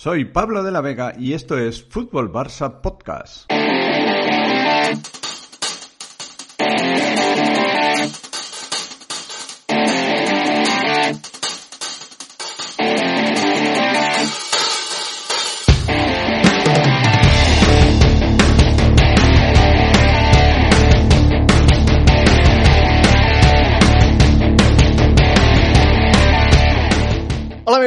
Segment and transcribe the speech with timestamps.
[0.00, 3.50] Soy Pablo de la Vega y esto es Fútbol Barça Podcast.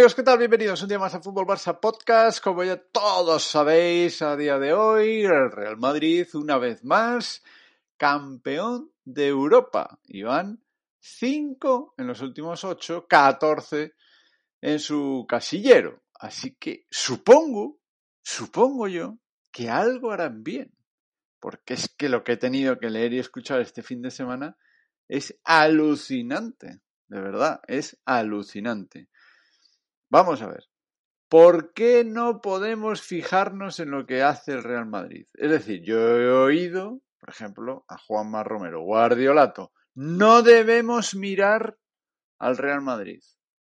[0.02, 0.40] Amigos, ¿qué tal?
[0.40, 2.44] Bienvenidos un día más a Fútbol Barça Podcast.
[2.44, 7.44] Como ya todos sabéis, a día de hoy, el Real Madrid, una vez más,
[7.98, 9.99] campeón de Europa.
[10.07, 10.63] Y van
[11.02, 13.94] 5 en los últimos 8, 14
[14.62, 16.02] en su casillero.
[16.16, 17.77] Así que supongo,
[18.24, 19.20] supongo yo,
[19.52, 20.74] que algo harán bien.
[21.40, 24.57] Porque es que lo que he tenido que leer y escuchar este fin de semana
[25.07, 26.79] es alucinante.
[27.07, 29.10] De verdad, es alucinante.
[30.12, 30.65] Vamos a ver.
[31.29, 35.26] ¿Por qué no podemos fijarnos en lo que hace el Real Madrid?
[35.34, 41.77] Es decir, yo he oído, por ejemplo, a Juanma Romero, Guardiolato, no debemos mirar
[42.39, 43.21] al Real Madrid.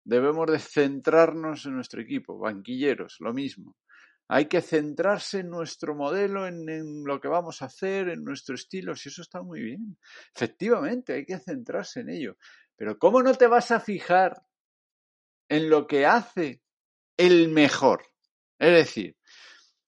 [0.03, 3.77] Debemos de centrarnos en nuestro equipo, banquilleros, lo mismo.
[4.27, 8.55] Hay que centrarse en nuestro modelo, en, en, lo que vamos a hacer, en nuestro
[8.55, 9.95] estilo, si eso está muy bien.
[10.33, 12.37] Efectivamente, hay que centrarse en ello.
[12.75, 14.41] Pero ¿cómo no te vas a fijar
[15.51, 16.63] en lo que hace
[17.17, 18.07] el mejor.
[18.57, 19.17] Es decir,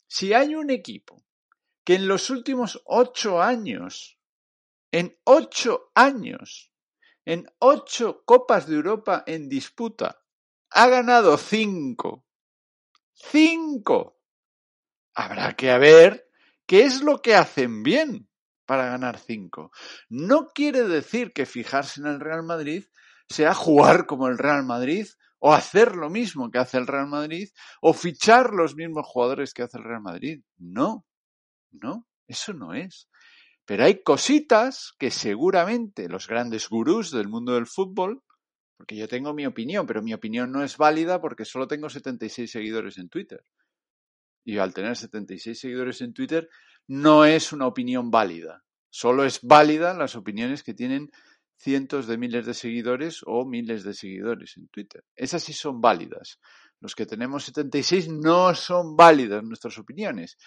[0.08, 1.26] si hay un equipo
[1.86, 4.20] que en los últimos ocho años,
[4.92, 6.74] en ocho años,
[7.24, 10.22] en ocho Copas de Europa en disputa,
[10.70, 12.26] ha ganado cinco,
[13.14, 14.20] cinco,
[15.16, 16.30] habrá que ver
[16.66, 18.30] qué es lo que hacen bien
[18.66, 19.72] para ganar cinco.
[20.10, 22.84] No quiere decir que fijarse en el Real Madrid
[23.30, 25.08] sea jugar como el Real Madrid
[25.46, 27.50] o hacer lo mismo que hace el Real Madrid,
[27.82, 30.42] o fichar los mismos jugadores que hace el Real Madrid.
[30.58, 31.06] No,
[31.70, 33.10] no, eso no es.
[33.66, 38.24] Pero hay cositas que seguramente los grandes gurús del mundo del fútbol,
[38.78, 42.50] porque yo tengo mi opinión, pero mi opinión no es válida porque solo tengo 76
[42.50, 43.44] seguidores en Twitter.
[44.46, 46.48] Y al tener 76 seguidores en Twitter,
[46.88, 48.64] no es una opinión válida.
[48.90, 51.10] Solo es válida las opiniones que tienen
[51.64, 55.04] cientos de miles de seguidores o miles de seguidores en Twitter.
[55.16, 56.40] Esas sí son válidas.
[56.82, 60.38] Los que tenemos 76 no son válidas nuestras opiniones.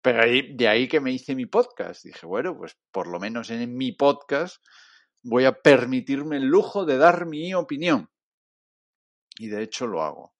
[0.00, 2.04] Pero de ahí que me hice mi podcast.
[2.04, 4.64] Dije, bueno, pues por lo menos en mi podcast
[5.22, 8.08] voy a permitirme el lujo de dar mi opinión.
[9.38, 10.34] Y de hecho lo hago.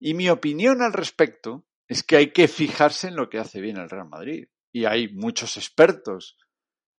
[0.00, 3.76] Y mi opinión al respecto es que hay que fijarse en lo que hace bien
[3.76, 4.48] el Real Madrid.
[4.72, 6.38] Y hay muchos expertos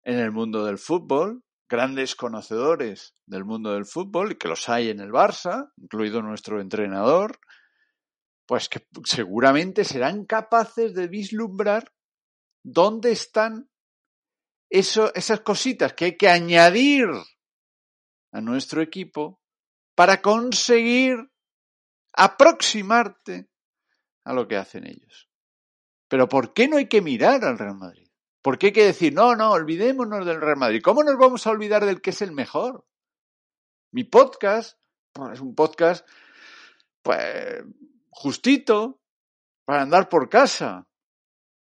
[0.03, 1.43] en el mundo del fútbol
[1.73, 6.61] grandes conocedores del mundo del fútbol, y que los hay en el Barça, incluido nuestro
[6.61, 7.39] entrenador,
[8.45, 11.91] pues que seguramente serán capaces de vislumbrar
[12.63, 13.71] dónde están
[14.69, 17.07] eso, esas cositas que hay que añadir
[18.31, 19.41] a nuestro equipo
[19.95, 21.15] para conseguir
[22.13, 23.49] aproximarte
[24.25, 25.27] a lo que hacen ellos.
[26.07, 28.02] Pero ¿por qué no hay que mirar al Real Madrid?
[28.43, 30.81] ¿Por qué hay que decir, no, no, olvidémonos del Real Madrid?
[30.83, 32.85] ¿Cómo nos vamos a olvidar del que es el mejor?
[33.93, 34.77] Mi podcast
[35.13, 36.05] pues, es un podcast,
[37.01, 37.63] pues,
[38.09, 39.01] justito,
[39.63, 40.85] para andar por casa.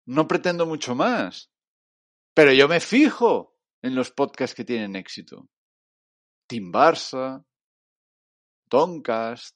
[0.07, 1.51] No pretendo mucho más.
[2.33, 5.47] Pero yo me fijo en los podcasts que tienen éxito.
[6.47, 7.45] Team Barça,
[8.67, 9.55] Doncast,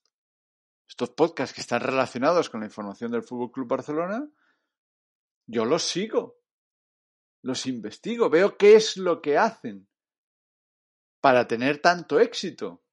[0.88, 4.30] estos podcasts que están relacionados con la información del Fútbol Club Barcelona,
[5.48, 6.38] yo los sigo
[7.41, 9.88] los investigo, veo qué es lo que hacen
[11.21, 12.83] para tener tanto éxito.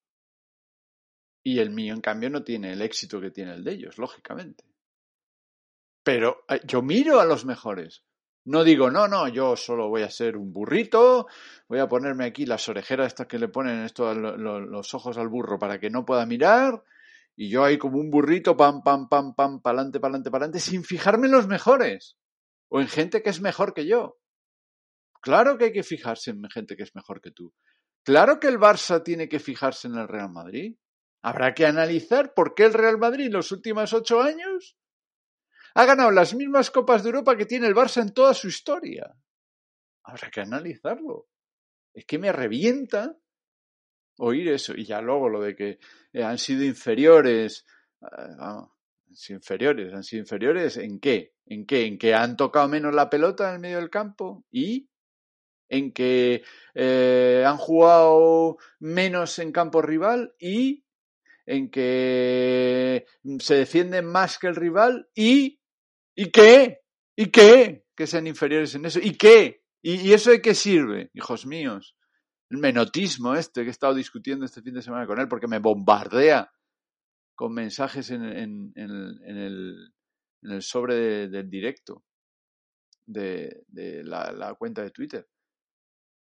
[1.42, 4.64] Y el mío, en cambio, no tiene el éxito que tiene el de ellos, lógicamente.
[6.02, 8.04] Pero eh, yo miro a los mejores.
[8.44, 11.26] No digo, no, no, yo solo voy a ser un burrito,
[11.68, 15.58] voy a ponerme aquí las orejeras estas que le ponen esto, los ojos al burro
[15.58, 16.84] para que no pueda mirar,
[17.34, 21.26] y yo ahí como un burrito, pam, pam, pam, pam, pa'lante, pa'lante, pa'lante, sin fijarme
[21.26, 22.16] en los mejores,
[22.68, 24.20] o en gente que es mejor que yo.
[25.20, 27.52] Claro que hay que fijarse en gente que es mejor que tú.
[28.02, 30.76] Claro que el Barça tiene que fijarse en el Real Madrid.
[31.22, 34.76] Habrá que analizar por qué el Real Madrid en los últimos ocho años
[35.74, 39.14] ha ganado las mismas Copas de Europa que tiene el Barça en toda su historia.
[40.04, 41.28] Habrá que analizarlo.
[41.92, 43.16] Es que me revienta
[44.18, 44.72] oír eso.
[44.74, 45.78] Y ya luego lo de que
[46.12, 47.66] eh, han sido inferiores.
[48.00, 48.06] Eh,
[48.38, 48.70] vamos,
[49.28, 49.92] inferiores.
[49.92, 51.34] ¿Han sido inferiores en qué?
[51.44, 51.86] ¿En qué?
[51.86, 54.44] ¿En que han tocado menos la pelota en el medio del campo?
[54.50, 54.88] ¿Y?
[55.68, 56.42] ¿En que
[56.74, 60.34] eh, han jugado menos en campo rival?
[60.38, 60.84] ¿Y?
[61.44, 63.06] ¿En que
[63.38, 65.08] se defienden más que el rival?
[65.14, 65.60] ¿Y?
[66.14, 66.80] ¿Y qué?
[67.16, 67.84] ¿Y qué?
[67.96, 69.00] Que sean inferiores en eso.
[69.00, 69.62] ¿Y qué?
[69.82, 71.96] ¿Y, eso de qué sirve, hijos míos?
[72.50, 75.60] El menotismo este que he estado discutiendo este fin de semana con él porque me
[75.60, 76.52] bombardea
[77.36, 79.36] con mensajes en, en, el, en
[80.42, 82.04] el, sobre del directo
[83.06, 83.64] de,
[84.04, 85.28] la, cuenta de Twitter.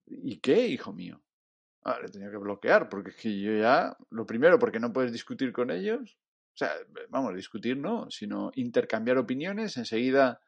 [0.07, 1.23] ¿Y qué, hijo mío?
[1.83, 5.13] Ah, le tenía que bloquear, porque es que yo ya, lo primero, porque no puedes
[5.13, 6.19] discutir con ellos.
[6.55, 6.73] O sea,
[7.11, 10.41] vamos, discutir no, sino intercambiar opiniones, enseguida,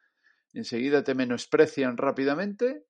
[0.53, 2.85] enseguida te menosprecian rápidamente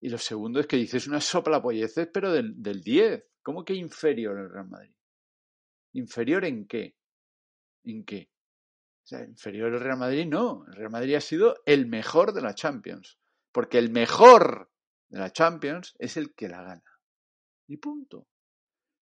[0.00, 3.24] y lo segundo es que dices una soplapolleces, pero del, del 10.
[3.42, 4.94] ¿Cómo que inferior el Real Madrid?
[5.92, 6.96] ¿Inferior en qué?
[7.84, 8.30] ¿En qué?
[9.02, 10.64] O sea, inferior el Real Madrid no.
[10.68, 13.18] El Real Madrid ha sido el mejor de la Champions.
[13.52, 14.70] Porque el mejor
[15.08, 16.82] de la Champions es el que la gana.
[17.66, 18.26] Y punto.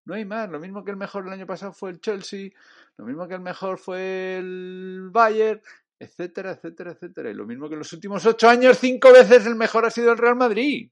[0.04, 0.48] No hay más.
[0.48, 2.50] Lo mismo que el mejor el año pasado fue el Chelsea,
[2.96, 5.60] lo mismo que el mejor fue el Bayern,
[5.98, 7.30] etcétera, etcétera, etcétera.
[7.30, 10.12] Y lo mismo que en los últimos ocho años, cinco veces el mejor ha sido
[10.12, 10.90] el Real Madrid.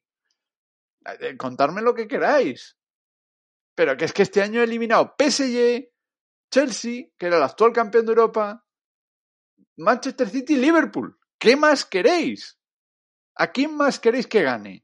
[1.20, 2.76] Eh, contarme lo que queráis.
[3.74, 5.90] Pero que es que este año he eliminado PSG,
[6.50, 8.64] Chelsea, que era el actual campeón de Europa,
[9.76, 11.18] Manchester City y Liverpool.
[11.38, 12.58] ¿Qué más queréis?
[13.34, 14.83] ¿A quién más queréis que gane?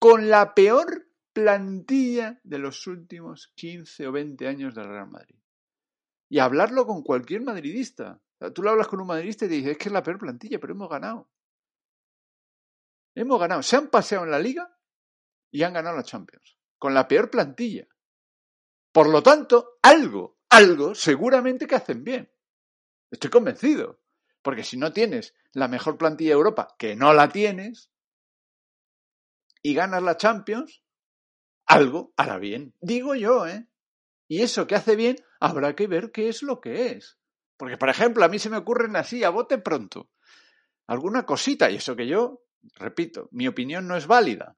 [0.00, 5.36] Con la peor plantilla de los últimos 15 o 20 años del Real Madrid.
[6.28, 8.20] Y hablarlo con cualquier madridista
[8.54, 10.58] tú lo hablas con un madridista y te dices, es que es la peor plantilla,
[10.58, 11.30] pero hemos ganado.
[13.14, 13.62] Hemos ganado.
[13.62, 14.78] Se han paseado en la liga
[15.50, 16.56] y han ganado la Champions.
[16.78, 17.86] Con la peor plantilla.
[18.92, 22.32] Por lo tanto, algo, algo seguramente que hacen bien.
[23.10, 24.00] Estoy convencido.
[24.42, 27.90] Porque si no tienes la mejor plantilla de Europa, que no la tienes,
[29.62, 30.82] y ganas la Champions,
[31.66, 32.74] algo hará bien.
[32.80, 33.68] Digo yo, ¿eh?
[34.28, 37.18] Y eso que hace bien, habrá que ver qué es lo que es.
[37.56, 40.10] Porque, por ejemplo, a mí se me ocurren así, a bote pronto,
[40.86, 42.44] alguna cosita, y eso que yo,
[42.76, 44.56] repito, mi opinión no es válida,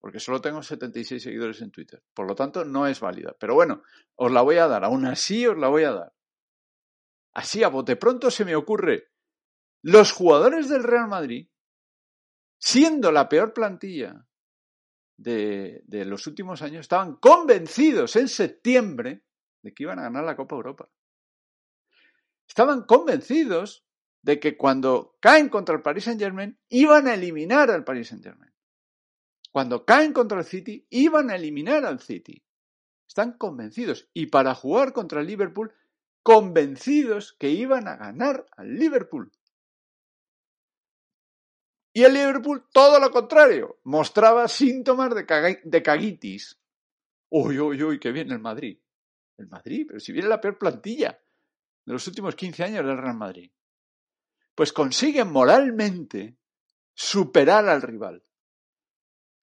[0.00, 2.02] porque solo tengo 76 seguidores en Twitter.
[2.14, 3.36] Por lo tanto, no es válida.
[3.38, 3.82] Pero bueno,
[4.16, 6.12] os la voy a dar, aún así os la voy a dar.
[7.32, 9.10] Así, a bote pronto se me ocurre,
[9.82, 11.48] los jugadores del Real Madrid,
[12.58, 14.26] siendo la peor plantilla
[15.22, 19.22] de, los últimos años, estaban convencidos en septiembre
[19.62, 20.88] de que iban a ganar la Copa Europa
[22.50, 23.86] estaban convencidos
[24.22, 28.24] de que cuando caen contra el Paris Saint Germain iban a eliminar al Paris Saint
[28.24, 28.52] Germain.
[29.52, 32.42] Cuando caen contra el City iban a eliminar al City.
[33.06, 34.08] Están convencidos.
[34.12, 35.72] Y para jugar contra el Liverpool,
[36.24, 39.30] convencidos que iban a ganar al Liverpool.
[41.92, 46.60] Y el Liverpool, todo lo contrario, mostraba síntomas de, de caguitis.
[47.30, 48.78] Uy, uy, uy, que viene el Madrid.
[49.36, 51.20] El Madrid, pero si viene la peor plantilla
[51.84, 53.50] de los últimos 15 años del Real Madrid.
[54.54, 56.36] Pues consiguen moralmente
[56.94, 58.22] superar al rival.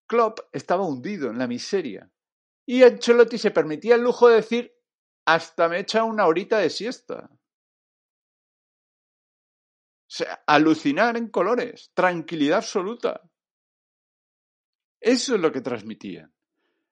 [0.05, 2.09] Klopp estaba hundido en la miseria
[2.65, 4.73] y Ancelotti se permitía el lujo de decir
[5.25, 7.29] hasta me echa una horita de siesta.
[10.45, 13.21] Alucinar en colores, tranquilidad absoluta.
[14.99, 16.33] Eso es lo que transmitían.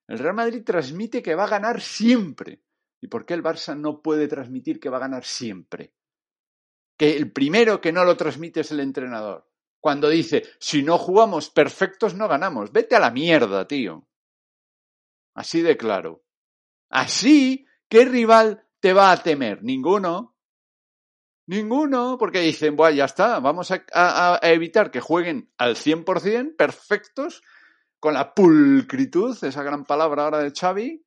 [0.08, 2.62] El Real Madrid transmite que va a ganar siempre.
[3.02, 5.94] ¿Y por qué el Barça no puede transmitir que va a ganar siempre?
[6.98, 9.48] Que el primero que no lo transmite es el entrenador.
[9.80, 12.72] Cuando dice, si no jugamos perfectos no ganamos.
[12.72, 14.08] Vete a la mierda, tío.
[15.36, 16.24] Así de claro.
[16.90, 19.64] Así, ¿qué rival te va a temer?
[19.64, 20.35] Ninguno.
[21.48, 27.44] Ninguno, porque dicen, bueno, ya está, vamos a, evitar que jueguen al 100% perfectos,
[28.00, 31.06] con la pulcritud, esa gran palabra ahora de Xavi,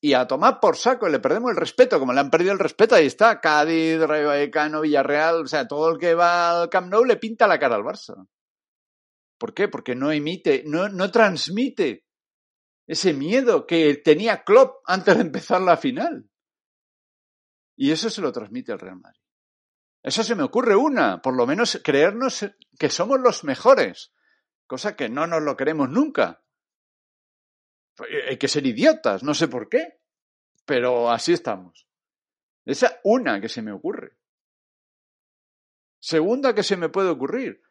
[0.00, 2.94] y a tomar por saco, le perdemos el respeto, como le han perdido el respeto,
[2.94, 7.04] ahí está, Cádiz, Rayo Vallecano, Villarreal, o sea, todo el que va al Camp Nou
[7.04, 8.26] le pinta la cara al Barça.
[9.38, 9.68] ¿Por qué?
[9.68, 12.04] Porque no emite, no, no transmite
[12.86, 16.28] ese miedo que tenía Klopp antes de empezar la final.
[17.76, 19.20] Y eso se lo transmite el Real Madrid.
[20.02, 22.46] Eso se me ocurre una, por lo menos creernos
[22.78, 24.12] que somos los mejores,
[24.66, 26.42] cosa que no nos lo creemos nunca.
[28.28, 30.00] Hay que ser idiotas, no sé por qué,
[30.66, 31.88] pero así estamos.
[32.66, 34.18] Esa una que se me ocurre.
[36.00, 37.62] Segunda que se me puede ocurrir.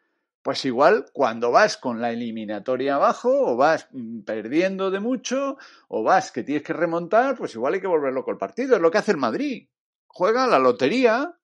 [0.42, 3.88] Pues igual cuando vas con la eliminatoria abajo o vas
[4.26, 5.58] perdiendo de mucho
[5.88, 8.76] o vas que tienes que remontar, pues igual hay que volver loco el partido.
[8.76, 9.70] Es lo que hace el Madrid.
[10.13, 11.36] Juega la lotería.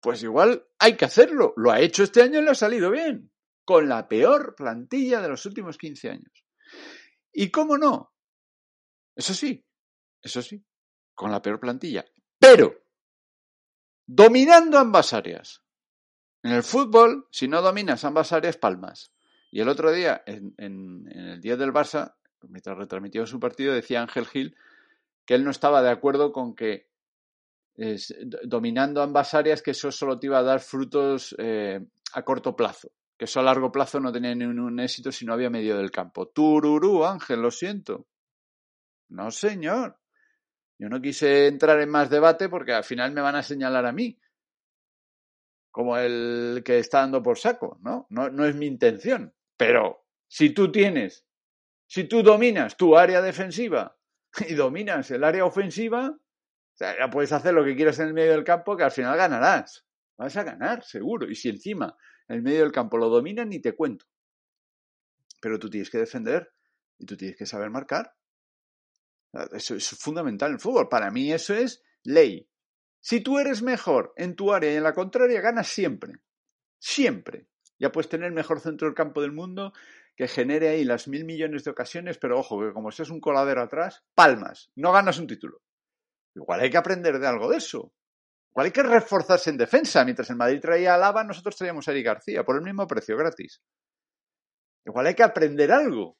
[0.00, 1.54] Pues igual hay que hacerlo.
[1.56, 3.32] Lo ha hecho este año y le ha salido bien.
[3.64, 6.44] Con la peor plantilla de los últimos 15 años.
[7.32, 8.12] ¿Y cómo no?
[9.16, 9.64] Eso sí,
[10.22, 10.62] eso sí,
[11.14, 12.04] con la peor plantilla.
[12.38, 12.84] Pero,
[14.06, 15.62] dominando ambas áreas.
[16.42, 19.12] En el fútbol, si no dominas ambas áreas, palmas.
[19.50, 20.54] Y el otro día, en,
[21.08, 24.56] el día del Barça, mientras retransmitió su partido, decía Ángel Gil
[25.26, 26.85] que él no estaba de acuerdo con que
[28.44, 31.80] dominando ambas áreas, que eso solo te iba a dar frutos eh,
[32.12, 32.90] a corto plazo.
[33.16, 36.28] Que eso a largo plazo no tenía ningún éxito si no había medio del campo.
[36.28, 38.06] Tururú, Ángel, lo siento.
[39.08, 39.98] No, señor.
[40.78, 43.92] Yo no quise entrar en más debate porque al final me van a señalar a
[43.92, 44.18] mí
[45.76, 48.06] como el que está dando por saco, ¿no?
[48.08, 49.34] No, no es mi intención.
[49.58, 51.26] Pero si tú tienes,
[51.86, 53.94] si tú dominas tu área defensiva
[54.48, 56.16] y dominas el área ofensiva,
[56.76, 58.90] o sea, ya puedes hacer lo que quieras en el medio del campo que al
[58.90, 59.86] final ganarás.
[60.18, 61.26] Vas a ganar, seguro.
[61.26, 61.96] Y si encima
[62.28, 64.04] el medio del campo lo dominan, ni te cuento.
[65.40, 66.52] Pero tú tienes que defender
[66.98, 68.12] y tú tienes que saber marcar.
[69.52, 70.90] Eso es fundamental en el fútbol.
[70.90, 72.46] Para mí eso es ley.
[73.00, 76.12] Si tú eres mejor en tu área y en la contraria, ganas siempre.
[76.78, 77.48] Siempre.
[77.78, 79.72] Ya puedes tener el mejor centro del campo del mundo
[80.14, 83.62] que genere ahí las mil millones de ocasiones, pero ojo, que como seas un coladero
[83.62, 85.62] atrás, palmas, no ganas un título.
[86.36, 87.92] Igual hay que aprender de algo de eso.
[88.52, 90.04] Igual hay que reforzarse en defensa.
[90.04, 93.16] Mientras el Madrid traía a Lava, nosotros traíamos a Eric García por el mismo precio,
[93.16, 93.62] gratis.
[94.84, 96.18] Igual hay que aprender algo.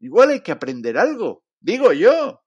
[0.00, 1.42] Igual hay que aprender algo.
[1.58, 2.42] Digo yo.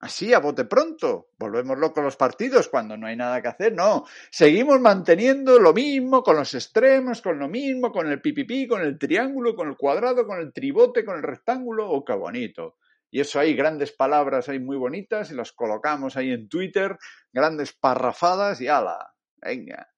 [0.00, 1.28] Así, a bote pronto.
[1.38, 3.74] Volvemos locos los partidos cuando no hay nada que hacer.
[3.74, 8.80] No, seguimos manteniendo lo mismo con los extremos, con lo mismo, con el pipipi, con
[8.80, 11.90] el triángulo, con el cuadrado, con el tribote, con el rectángulo.
[11.90, 12.76] ¡Oh, qué bonito!
[13.14, 16.98] Y eso hay grandes palabras ahí muy bonitas y las colocamos ahí en Twitter,
[17.32, 19.88] grandes parrafadas y ala, venga.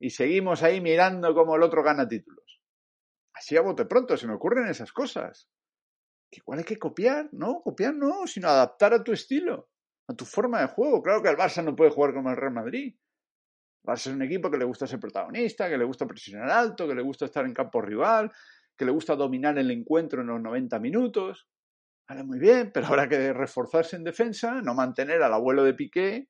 [0.00, 2.62] Y seguimos ahí mirando cómo el otro gana títulos.
[3.34, 5.50] Así a bote pronto se me ocurren esas cosas
[6.32, 9.68] igual hay que copiar, no, copiar no, sino adaptar a tu estilo,
[10.08, 11.02] a tu forma de juego.
[11.02, 12.94] Claro que el Barça no puede jugar como el Real Madrid.
[13.84, 16.88] El Barça es un equipo que le gusta ser protagonista, que le gusta presionar alto,
[16.88, 18.32] que le gusta estar en campo rival,
[18.76, 21.48] que le gusta dominar el encuentro en los 90 minutos.
[22.08, 26.28] Vale, muy bien, pero habrá que reforzarse en defensa, no mantener al abuelo de Piqué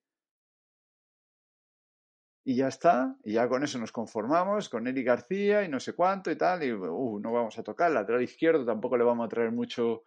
[2.44, 5.94] y ya está, y ya con eso nos conformamos, con Eric García y no sé
[5.94, 9.28] cuánto y tal, y uh, no vamos a tocar, lateral izquierdo tampoco le vamos a
[9.28, 10.02] traer mucho,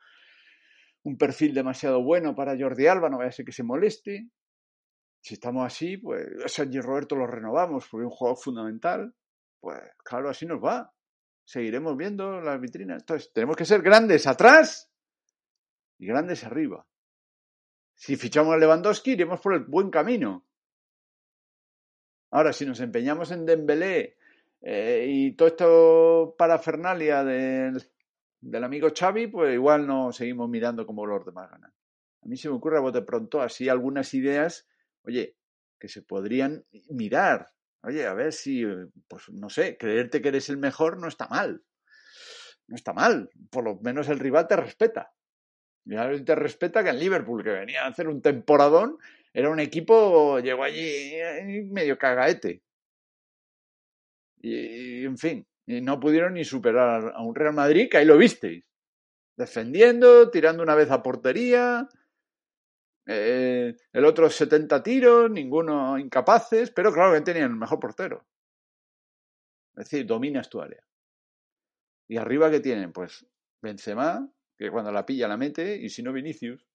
[1.04, 4.30] un perfil demasiado bueno para Jordi Alba, no vaya a ser que se moleste.
[5.22, 9.16] Si estamos así, pues Sánchez Roberto lo renovamos porque es un jugador fundamental,
[9.60, 10.92] pues claro, así nos va.
[11.44, 13.04] Seguiremos viendo las vitrinas.
[13.04, 14.92] Entonces, tenemos que ser grandes atrás
[15.98, 16.86] y grandes arriba.
[17.96, 20.46] Si fichamos a Lewandowski, iremos por el buen camino
[22.36, 24.18] Ahora, si nos empeñamos en Dembélé
[24.60, 27.82] eh, y todo esto parafernalia del,
[28.42, 31.72] del amigo Xavi, pues igual no seguimos mirando como los demás ganan.
[31.72, 34.68] A mí se me ocurre a bote pronto así algunas ideas,
[35.04, 35.38] oye,
[35.80, 37.54] que se podrían mirar.
[37.84, 38.66] Oye, a ver si,
[39.08, 41.64] pues no sé, creerte que eres el mejor no está mal.
[42.68, 43.30] No está mal.
[43.50, 45.14] Por lo menos el rival te respeta.
[45.86, 48.98] Ya te respeta que en Liverpool, que venía a hacer un temporadón,
[49.34, 51.14] era un equipo, llegó allí
[51.70, 52.64] medio cagaete.
[54.42, 58.18] Y, en fin, y no pudieron ni superar a un Real Madrid, que ahí lo
[58.18, 58.64] visteis.
[59.38, 61.88] Defendiendo, tirando una vez a portería,
[63.08, 68.26] eh, el otro 70 tiros, ninguno incapaces, pero claro que tenían el mejor portero.
[69.76, 70.82] Es decir, dominas tu área.
[72.08, 73.26] Y arriba que tienen, pues
[73.62, 76.66] Benzema, que cuando la pilla la mete, y si no Vinicius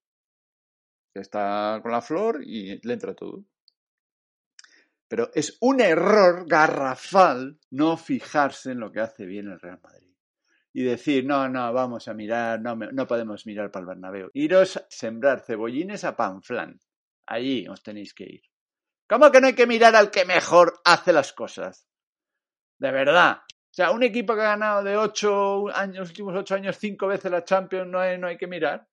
[1.13, 3.45] que está con la flor y le entra todo.
[5.09, 10.15] Pero es un error garrafal no fijarse en lo que hace bien el Real Madrid.
[10.73, 14.31] Y decir, no, no, vamos a mirar, no, no podemos mirar para el Bernabéu.
[14.35, 16.79] Iros a sembrar cebollines a Panflán.
[17.27, 18.43] Allí os tenéis que ir.
[19.09, 21.89] ¿Cómo que no hay que mirar al que mejor hace las cosas?
[22.79, 23.39] De verdad.
[23.71, 27.07] O sea, un equipo que ha ganado de ocho años, los últimos ocho años, cinco
[27.07, 28.89] veces la Champions, no hay, no hay que mirar.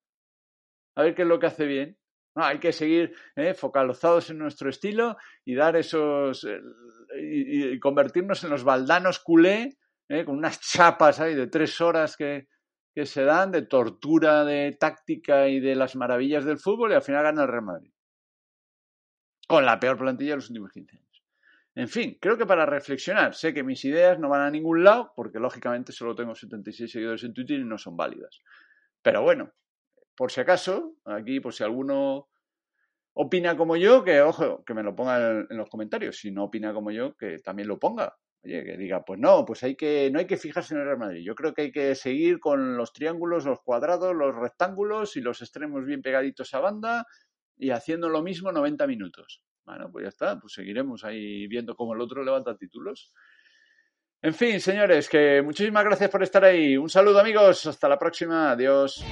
[0.96, 1.98] A ver qué es lo que hace bien.
[2.36, 6.43] No, hay que seguir eh, focalizados en nuestro estilo y dar esos.
[6.43, 6.62] Eh,
[7.19, 12.48] y, convertirnos en los baldanos culé, eh, con unas chapas ahí de tres horas que,
[12.93, 17.01] que, se dan, de tortura, de táctica y de las maravillas del fútbol, y al
[17.01, 17.91] final gana el Real Madrid.
[19.48, 21.06] con la peor plantilla de los últimos 15 años.
[21.77, 25.13] En fin, creo que para reflexionar, sé que mis ideas no van a ningún lado,
[25.15, 28.41] porque lógicamente solo tengo 76 seguidores en Twitter y no son válidas.
[29.03, 29.51] Pero bueno,
[30.15, 32.29] por si acaso, aquí, por si alguno
[33.13, 36.17] opina como yo, que ojo, que me lo ponga en, los comentarios.
[36.17, 38.17] Si no opina como yo, que también lo ponga.
[38.43, 40.98] Oye, que diga, pues no, pues hay que, no hay que fijarse en el Real
[40.98, 41.22] Madrid.
[41.24, 45.43] Yo creo que hay que seguir con los triángulos, los cuadrados, los rectángulos y los
[45.43, 47.05] extremos bien pegaditos a banda
[47.55, 49.43] y haciendo lo mismo 90 minutos.
[49.67, 53.12] Bueno, pues ya está, pues seguiremos ahí viendo cómo el otro levanta títulos.
[54.21, 56.77] En fin, señores, que muchísimas gracias por estar ahí.
[56.77, 59.03] Un saludo amigos, hasta la próxima, adiós.